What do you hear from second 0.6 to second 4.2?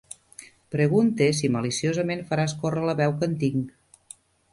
Pregunte si maliciosament faràs córrer la veu que en tinc.